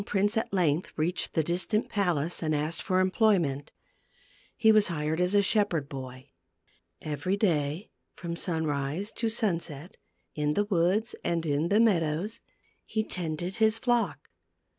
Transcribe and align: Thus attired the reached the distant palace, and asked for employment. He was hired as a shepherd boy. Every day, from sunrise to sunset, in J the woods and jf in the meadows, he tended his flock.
Thus 0.03 0.35
attired 0.35 0.51
the 0.83 0.89
reached 0.95 1.33
the 1.35 1.43
distant 1.43 1.87
palace, 1.87 2.41
and 2.41 2.55
asked 2.55 2.81
for 2.81 2.99
employment. 3.01 3.71
He 4.57 4.71
was 4.71 4.87
hired 4.87 5.21
as 5.21 5.35
a 5.35 5.43
shepherd 5.43 5.87
boy. 5.87 6.31
Every 7.03 7.37
day, 7.37 7.91
from 8.15 8.35
sunrise 8.35 9.11
to 9.11 9.29
sunset, 9.29 9.97
in 10.33 10.55
J 10.55 10.55
the 10.55 10.65
woods 10.65 11.13
and 11.23 11.43
jf 11.43 11.51
in 11.55 11.69
the 11.69 11.79
meadows, 11.79 12.39
he 12.83 13.03
tended 13.03 13.57
his 13.57 13.77
flock. 13.77 14.29